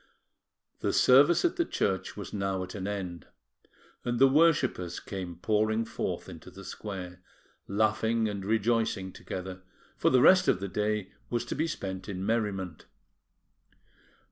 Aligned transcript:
The 0.79 0.93
service 0.93 1.45
at 1.45 1.57
the 1.57 1.63
church 1.63 2.17
was 2.17 2.33
now 2.33 2.63
at 2.63 2.73
an 2.73 2.87
end; 2.87 3.27
and 4.03 4.17
the 4.17 4.27
worshippers 4.27 4.99
came 4.99 5.35
pouring 5.35 5.85
forth 5.85 6.27
into 6.27 6.49
the 6.49 6.63
square, 6.65 7.21
laughing 7.67 8.27
and 8.27 8.43
rejoicing 8.43 9.13
together, 9.13 9.61
for 9.95 10.09
the 10.09 10.23
rest 10.23 10.47
of 10.47 10.59
the 10.59 10.67
day 10.67 11.11
was 11.29 11.45
to 11.45 11.55
be 11.55 11.67
spent 11.67 12.09
in 12.09 12.25
merriment. 12.25 12.87